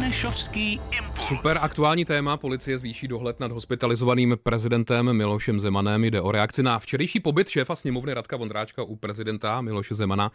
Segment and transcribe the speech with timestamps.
[0.00, 1.28] Benešovský impuls.
[1.28, 2.36] Super aktuální téma.
[2.36, 6.04] Policie zvýší dohled nad hospitalizovaným prezidentem Milošem Zemanem.
[6.04, 10.32] Jde o reakci na včerejší pobyt šéfa sněmovny Radka Vondráčka u prezidenta Miloše Zemana.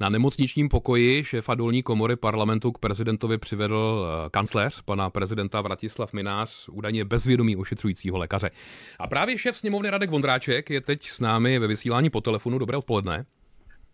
[0.00, 6.12] Na nemocničním pokoji šéfa dolní komory parlamentu k prezidentovi přivedl eh, kancléř pana prezidenta Vratislav
[6.12, 8.50] Minář, údajně bezvědomí ošetřujícího lékaře.
[8.98, 12.58] A právě šéf sněmovny Radek Vondráček je teď s námi ve vysílání po telefonu.
[12.58, 13.24] Dobré odpoledne.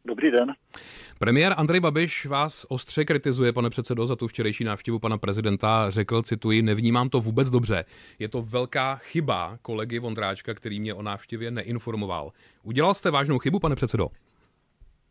[0.06, 0.52] Dobrý den.
[1.18, 5.90] Premiér Andrej Babiš vás ostře kritizuje, pane předsedo, za tu včerejší návštěvu pana prezidenta.
[5.90, 7.84] Řekl, cituji, nevnímám to vůbec dobře.
[8.18, 12.30] Je to velká chyba kolegy Vondráčka, který mě o návštěvě neinformoval.
[12.62, 14.08] Udělal jste vážnou chybu, pane předsedo?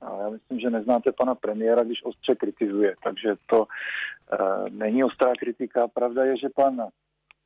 [0.01, 5.33] A já myslím, že neznáte pana premiéra, když ostře kritizuje, takže to uh, není ostrá
[5.39, 5.87] kritika.
[5.87, 6.81] Pravda je, že pan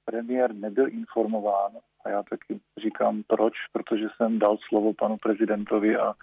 [0.06, 1.72] premiér nebyl informován
[2.06, 6.14] a já taky říkám proč, protože jsem dal slovo panu prezidentovi a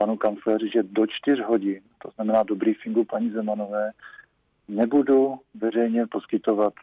[0.00, 3.90] panu kancléři, že do čtyř hodin, to znamená do briefingu paní Zemanové,
[4.68, 6.74] nebudu veřejně poskytovat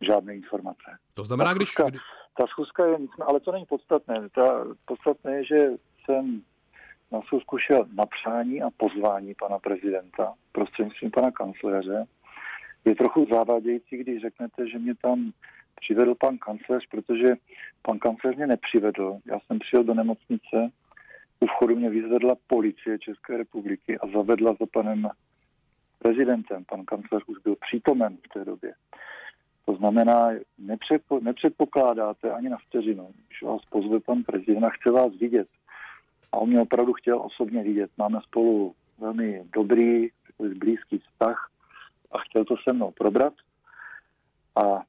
[0.00, 0.98] žádné informace.
[1.16, 1.68] To znamená, ta když...
[1.68, 1.98] schůzka,
[2.38, 4.28] ta schůzka je, ale to není podstatné.
[4.34, 5.70] Ta, podstatné je, že
[6.04, 6.42] jsem
[7.12, 12.04] na schůzku šel na přání a pozvání pana prezidenta prostřednictvím pana kancléře.
[12.84, 15.32] Je trochu závadějící, když řeknete, že mě tam
[15.80, 17.34] přivedl pan kancléř, protože
[17.82, 19.18] pan kancléř mě nepřivedl.
[19.26, 20.70] Já jsem přijel do nemocnice,
[21.44, 25.08] u vchodu mě vyzvedla policie České republiky a zavedla za panem
[25.98, 26.64] prezidentem.
[26.64, 28.72] Pan kancléř už byl přítomen v té době.
[29.64, 35.12] To znamená, nepředpo, nepředpokládáte ani na vteřinu, když vás pozve pan prezident a chce vás
[35.20, 35.48] vidět.
[36.32, 37.90] A on mě opravdu chtěl osobně vidět.
[37.98, 41.50] Máme spolu velmi dobrý, blízký vztah
[42.12, 43.34] a chtěl to se mnou probrat.
[44.56, 44.82] A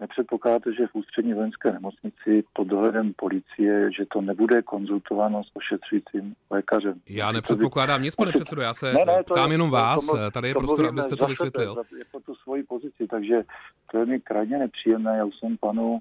[0.00, 6.34] nepředpokládáte, že v ústřední vojenské nemocnici pod dohledem policie, že to nebude konzultováno s ošetřujícím
[6.50, 7.00] lékařem.
[7.08, 10.48] Já nepředpokládám nic, pane předsedo, já se ne, ne, ptám je, jenom vás, to, tady
[10.48, 11.74] je to prostor, abyste to vysvětlil.
[11.74, 13.42] Za, jako tu svoji pozici, takže
[13.90, 16.00] to je mi krajně nepříjemné, já už jsem panu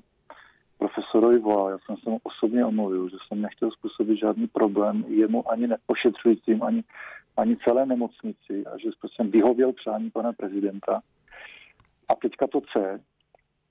[0.78, 5.52] profesorovi volal, já jsem se mu osobně omluvil, že jsem nechtěl způsobit žádný problém jemu
[5.52, 6.84] ani neošetřujícím, ani,
[7.38, 11.02] ani celé nemocnici a že jsem vyhověl přání pana prezidenta.
[12.10, 13.00] A teďka to C,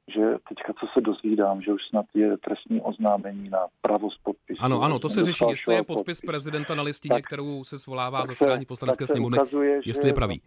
[0.09, 4.65] že teďka, co se dozvídám, že už snad je trestní oznámení na pravost podpisu.
[4.65, 8.27] Ano, ano, to se řeší, jestli je podpis prezidenta na listině, tak, kterou se svolává
[8.27, 10.41] zasedání poslanecké sněmovny, ukazuje, jestli je pravý.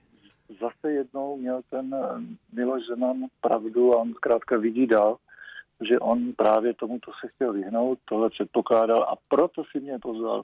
[0.62, 1.96] Zase jednou měl ten
[2.54, 5.18] Miloš Zeman pravdu a on zkrátka vidí dál,
[5.90, 10.42] že on právě tomuto se chtěl vyhnout, tohle předpokládal a proto si mě pozval,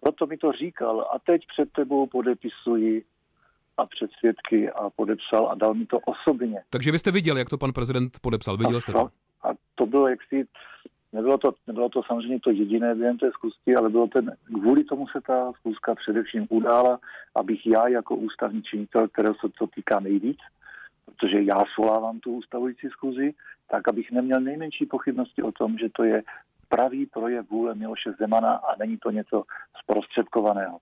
[0.00, 3.04] proto mi to říkal a teď před tebou podepisuji
[3.76, 6.62] a před svědky a podepsal a dal mi to osobně.
[6.70, 9.08] Takže vy jste viděl, jak to pan prezident podepsal, viděl jste to?
[9.42, 10.44] A to bylo jaksi,
[11.12, 15.08] nebylo to, nebylo to samozřejmě to jediné během té zkusky, ale bylo ten, kvůli tomu
[15.08, 16.98] se ta zkuska především udála,
[17.34, 20.38] abych já jako ústavní činitel, kterého se to týká nejvíc,
[21.04, 23.34] protože já svolávám tu ústavující zkuzi,
[23.70, 26.22] tak abych neměl nejmenší pochybnosti o tom, že to je
[26.68, 29.42] pravý projev vůle Miloše Zemana a není to něco
[29.82, 30.78] zprostředkovaného.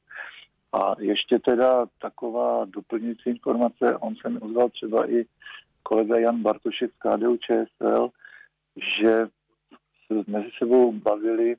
[0.73, 5.25] A ještě teda taková doplňující informace, on se mi ozval třeba i
[5.83, 8.09] kolega Jan Bartošek z KDU ČSL,
[9.03, 9.27] že
[10.27, 11.57] mezi sebou bavili,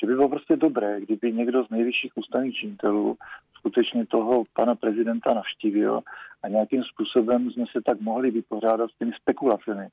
[0.00, 3.16] že by bylo prostě dobré, kdyby někdo z nejvyšších ústavních činitelů
[3.58, 6.00] skutečně toho pana prezidenta navštívil
[6.42, 9.88] a nějakým způsobem jsme se tak mohli vypořádat s těmi spekulacemi,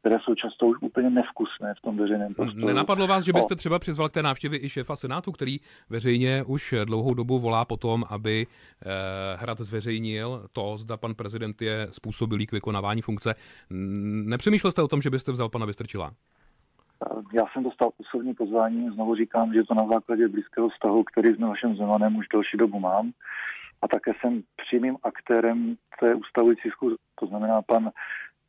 [0.00, 2.66] které jsou často už úplně nevkusné v tom veřejném prostoru.
[2.66, 5.56] Nenapadlo vás, že byste třeba přizval k té návštěvě i šéfa Senátu, který
[5.90, 8.88] veřejně už dlouhou dobu volá potom, aby eh,
[9.36, 13.34] Hrad zveřejnil to, zda pan prezident je způsobilý k vykonávání funkce.
[14.24, 16.10] Nepřemýšlel jste o tom, že byste vzal pana Vystrčila?
[17.32, 21.38] Já jsem dostal osobní pozvání, znovu říkám, že to na základě blízkého vztahu, který s
[21.38, 23.12] Milošem Zemanem už delší dobu mám.
[23.82, 26.96] A také jsem přímým aktérem té ustavující schůze.
[27.20, 27.90] To znamená, pan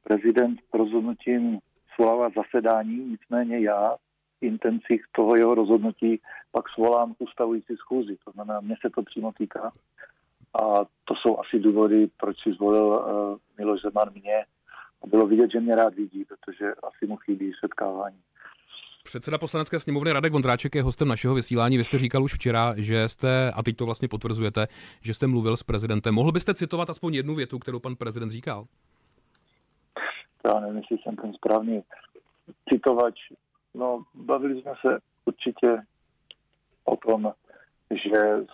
[0.09, 1.59] prezident rozhodnutím
[1.96, 3.96] svolává zasedání, nicméně já
[4.42, 6.22] intencích toho jeho rozhodnutí
[6.52, 8.18] pak svolám ustavující schůzi.
[8.25, 9.72] To znamená, mě se to přímo týká.
[10.62, 14.46] A to jsou asi důvody, proč si zvolil uh, Miloš Zeman mě.
[15.02, 18.17] A bylo vidět, že mě rád vidí, protože asi mu chybí setkávání.
[19.03, 21.78] Předseda poslanecké sněmovny Radek Vondráček je hostem našeho vysílání.
[21.78, 24.67] Vy jste říkal už včera, že jste, a teď to vlastně potvrzujete,
[25.02, 26.16] že jste mluvil s prezidentem.
[26.16, 28.66] Mohl byste citovat aspoň jednu větu, kterou pan prezident říkal?
[30.46, 31.84] Já nevím, jestli jsem ten správný
[32.70, 33.16] citovač.
[33.74, 35.82] No, bavili jsme se určitě
[36.86, 37.34] o tom,
[37.91, 38.46] že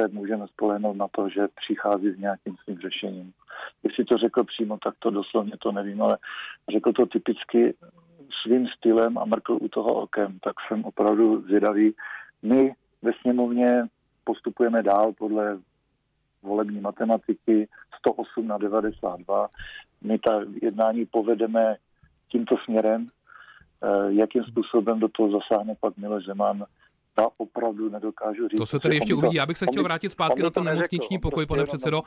[0.00, 3.32] se můžeme spolehnout na to, že přichází s nějakým svým řešením.
[3.82, 6.18] Jestli to řekl přímo, tak to doslovně to nevím, ale
[6.72, 7.74] řekl to typicky
[8.42, 11.94] svým stylem a mrkl u toho okem, tak jsem opravdu zvědavý.
[12.42, 13.84] My ve sněmovně
[14.24, 15.58] postupujeme dál podle
[16.42, 17.68] volební matematiky
[17.98, 19.48] 108 na 92.
[20.02, 21.76] My ta jednání povedeme
[22.28, 23.06] tímto směrem,
[23.82, 26.64] eh, jakým způsobem do toho zasáhne pak Miloš Zeman,
[27.18, 28.58] já opravdu nedokážu říct.
[28.58, 29.34] To se tedy ještě uvidí.
[29.36, 32.02] Já bych se chtěl vrátit zpátky na ten nemocniční pokoj, pane předsedo.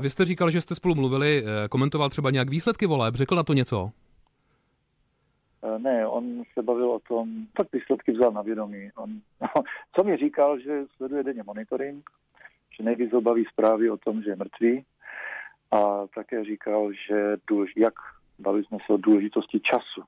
[0.00, 3.42] Vy jste říkal, že jste spolu mluvili, eh, komentoval třeba nějak výsledky voleb, řekl na
[3.42, 3.90] to něco?
[5.62, 8.90] Eh, ne, on se bavil o tom, tak výsledky vzal na vědomí.
[8.96, 9.10] On,
[9.96, 12.10] co mi říkal, že sleduje denně monitoring,
[12.78, 14.82] že nejvíc obaví zprávy o tom, že je mrtvý
[15.70, 17.94] a také říkal, že důlež, jak
[18.38, 20.02] bavili jsme se o důležitosti času.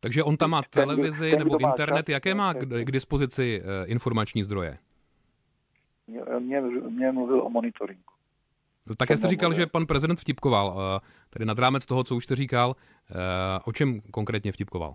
[0.00, 3.90] Takže on tam má televizi ten, nebo internet, čas, jaké má k, k dispozici uh,
[3.90, 4.78] informační zdroje?
[6.38, 8.02] Mě, mě mluvil o monitoringu.
[8.86, 10.74] No, také jste říkal, že pan prezident vtipkoval, uh,
[11.30, 13.16] tedy nad rámec toho, co už jste říkal, uh,
[13.64, 14.94] o čem konkrétně vtipkoval?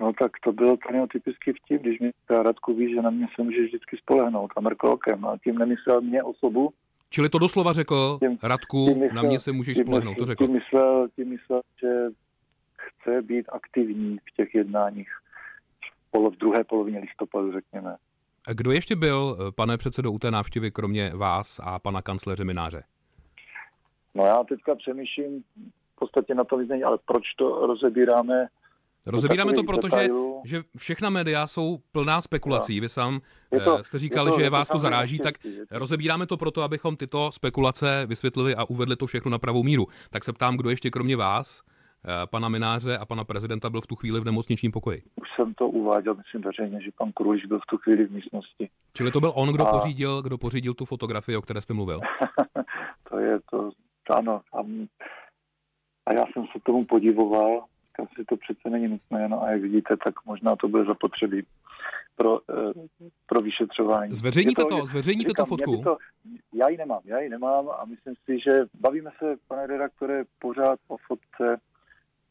[0.00, 2.10] No tak to byl ten typický vtip, když mi
[2.42, 6.00] Radku ví, že na mě se může vždycky spolehnout a mrkl okem a tím nemyslel
[6.00, 6.72] mě osobu.
[7.10, 10.46] Čili to doslova řekl, tím, Radku, tím myslel, na mě se můžeš spolehnout, to řekl.
[10.46, 11.88] Tím myslel, tím myslel, že
[12.76, 15.08] chce být aktivní v těch jednáních
[16.30, 17.96] v druhé polovině listopadu, řekněme.
[18.48, 22.82] A kdo ještě byl, pane předsedo, u té návštěvy, kromě vás a pana kancléře Mináře?
[24.14, 25.42] No já teďka přemýšlím
[25.96, 28.46] v podstatě na to vyznání, ale proč to rozebíráme
[29.06, 30.08] Rozebíráme to proto, že,
[30.44, 32.80] že všechna média jsou plná spekulací.
[32.80, 33.20] Vy sám
[33.64, 35.34] to, jste říkal, to, že vás to zaráží, tak
[35.70, 39.86] rozebíráme to proto, abychom tyto spekulace vysvětlili a uvedli to všechno na pravou míru.
[40.10, 43.86] Tak se ptám, kdo ještě kromě vás, eh, pana Mináře a pana prezidenta byl v
[43.86, 44.98] tu chvíli v nemocničním pokoji.
[45.20, 48.68] Už jsem to uváděl, myslím veřejně, že pan Kruliš byl v tu chvíli v místnosti.
[48.94, 49.70] Čili to byl on, kdo, a...
[49.70, 52.00] pořídil, kdo pořídil tu fotografii, o které jste mluvil?
[53.08, 53.70] to je to,
[54.10, 54.40] ano.
[54.54, 54.58] A,
[56.06, 57.64] a já jsem se tomu podivoval,
[57.96, 61.42] říkám si, to přece není nutné, no a jak vidíte, tak možná to bude zapotřebí
[62.16, 62.72] pro, eh,
[63.26, 64.14] pro vyšetřování.
[64.14, 65.82] Zveřejníte to, to zveřejníte říkám, to fotku?
[65.82, 65.96] To,
[66.54, 70.78] já ji nemám, já ji nemám a myslím si, že bavíme se, pane redaktore, pořád
[70.88, 71.60] o fotce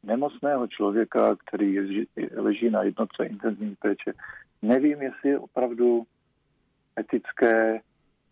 [0.03, 4.13] nemocného člověka, který je, leží na jednotce intenzivní péče.
[4.61, 6.03] Nevím, jestli je opravdu
[6.99, 7.79] etické,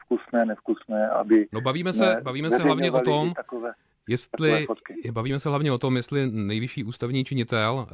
[0.05, 1.47] vkusné, nevkusné, aby...
[1.51, 3.73] No bavíme se, bavíme se hlavně o tom, takové
[4.09, 4.67] Jestli,
[5.11, 7.87] bavíme se hlavně o tom, jestli nejvyšší ústavní činitel uh,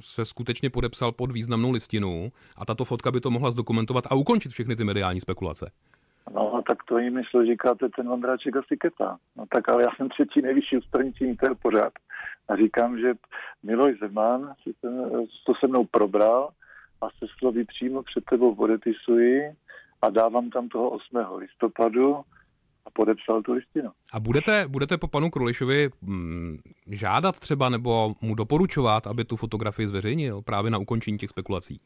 [0.00, 4.48] se skutečně podepsal pod významnou listinu a tato fotka by to mohla zdokumentovat a ukončit
[4.48, 5.70] všechny ty mediální spekulace.
[6.34, 9.18] No, tak to jim myslel, říkáte, ten Vondráček asi ketá.
[9.36, 11.92] No tak ale já jsem třetí nejvyšší ústavní činitel pořád.
[12.48, 13.14] A říkám, že
[13.62, 15.10] Miloš Zeman si ten,
[15.46, 16.48] to se mnou probral
[17.00, 19.42] a se slovy přímo před tebou podepisuji
[20.02, 21.18] a dávám tam toho 8.
[21.36, 22.24] listopadu
[22.86, 23.90] a podepsal tu listinu.
[24.14, 26.56] A budete, budete po panu Krulišovi hm,
[26.90, 31.76] žádat třeba nebo mu doporučovat, aby tu fotografii zveřejnil právě na ukončení těch spekulací?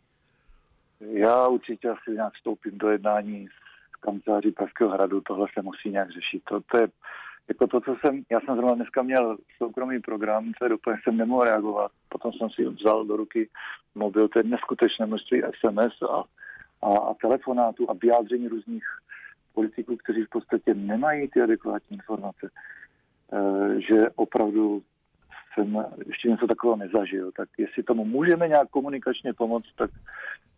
[1.00, 6.11] Já určitě asi nějak vstoupím do jednání s kanceláří Pražského hradu, tohle se musí nějak
[6.11, 6.43] řešit.
[6.49, 6.89] To, to je
[7.49, 11.45] jako to, co jsem, já jsem zrovna dneska měl soukromý program, je doplně jsem nemohl
[11.45, 11.91] reagovat.
[12.09, 13.49] Potom jsem si vzal do ruky
[13.95, 16.25] mobil, to je neskutečné množství SMS a,
[16.83, 18.85] a, a telefonátů a vyjádření různých
[19.58, 22.50] politiků, kteří v podstatě nemají ty adekvátní informace,
[23.32, 24.82] eh, že opravdu
[25.55, 27.32] jsem ještě něco takového nezažil.
[27.37, 29.90] Tak jestli tomu můžeme nějak komunikačně pomoct, tak,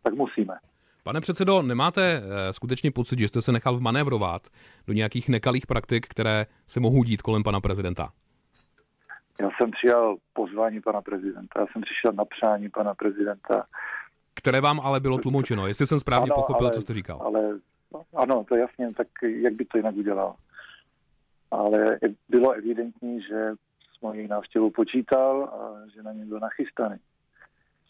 [0.02, 0.55] tak musíme.
[1.02, 4.43] Pane předsedo, nemáte eh, skutečně pocit, že jste se nechal vmanévrovat
[4.87, 8.08] do nějakých nekalých praktik, které se mohou dít kolem pana prezidenta?
[9.41, 13.67] Já jsem přijal pozvání pana prezidenta, já jsem přišel na přání pana prezidenta.
[14.34, 17.19] Které vám ale bylo tlumočeno, jestli jsem správně ano, pochopil, ale, co jste říkal.
[17.25, 17.41] Ale
[18.17, 20.37] ano, to jasně, tak jak by to jinak udělal.
[21.51, 23.55] Ale bylo evidentní, že
[23.99, 26.97] s mojí návštěvou počítal a že na ně byl nachystaný.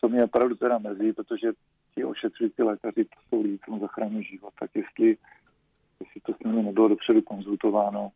[0.00, 1.52] Co mě opravdu teda mrzí, protože
[1.94, 5.16] ti ošetřující lékaři to jsou lidi, tomu zachrání život, tak jestli,
[6.00, 8.10] jestli to s nimi nebylo dopředu konzultováno,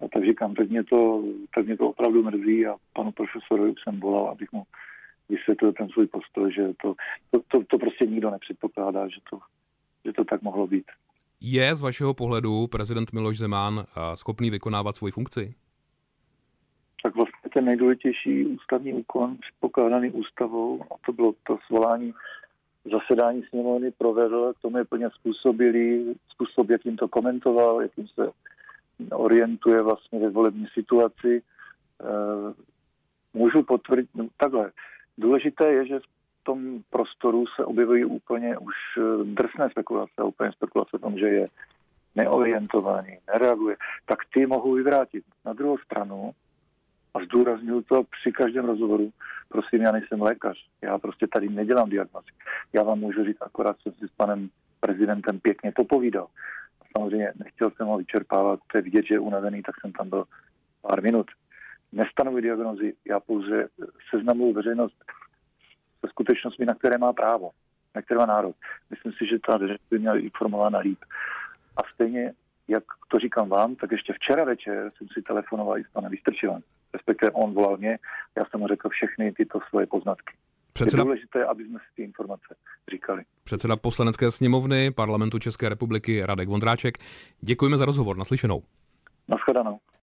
[0.00, 4.00] a tak říkám, tak mě, to, tak mě to opravdu mrzí a panu profesorovi jsem
[4.00, 4.64] volal, abych mu
[5.28, 6.94] vysvětlil ten svůj postoj, že to,
[7.30, 9.38] to, to, to prostě nikdo nepředpokládá, že to,
[10.04, 10.84] že to tak mohlo být.
[11.46, 15.54] Je z vašeho pohledu prezident Miloš Zeman eh, schopný vykonávat svoji funkci?
[17.02, 22.14] Tak vlastně ten nejdůležitější ústavní úkon předpokládaný ústavou, a to bylo to svolání
[22.92, 28.30] zasedání sněmovny provedl, k tomu je plně způsobilý, způsob, jakým to komentoval, jakým se
[29.12, 31.42] orientuje vlastně ve volební situaci.
[32.02, 32.54] Eh,
[33.34, 34.72] můžu potvrdit, no, takhle,
[35.18, 36.00] důležité je, že
[36.44, 41.46] tom prostoru se objevují úplně už eh, drsné spekulace, úplně spekulace o tom, že je
[42.14, 45.24] neorientovaný, nereaguje, tak ty mohou vyvrátit.
[45.44, 46.30] Na druhou stranu,
[47.14, 49.10] a zdůraznuju to při každém rozhovoru,
[49.48, 52.30] prosím, já nejsem lékař, já prostě tady nedělám diagnozy.
[52.72, 54.48] Já vám můžu říct, akorát jsem si s panem
[54.80, 56.26] prezidentem pěkně popovídal.
[56.96, 60.24] samozřejmě nechtěl jsem ho vyčerpávat, to je vidět, že je unavený, tak jsem tam byl
[60.82, 61.26] pár minut.
[61.92, 63.68] Nestanovuji diagnozy, já pouze
[64.10, 65.04] seznamuji veřejnost
[66.04, 67.50] se skutečnostmi, na které má právo,
[67.94, 68.56] na které má národ.
[68.90, 70.98] Myslím si, že ta veřejnost by měla informována líp.
[71.76, 72.32] A stejně,
[72.68, 76.62] jak to říkám vám, tak ještě včera večer jsem si telefonoval i s panem Vystrčilem.
[76.94, 77.98] Respektive on volal mě,
[78.36, 80.34] já jsem mu řekl všechny tyto svoje poznatky.
[80.72, 81.00] Předseda...
[81.00, 82.54] Je důležité, aby jsme si ty informace
[82.90, 83.22] říkali.
[83.44, 86.98] Předseda poslanecké sněmovny parlamentu České republiky Radek Vondráček.
[87.40, 88.16] Děkujeme za rozhovor.
[88.16, 88.62] Naslyšenou.
[89.28, 89.78] Naschledanou.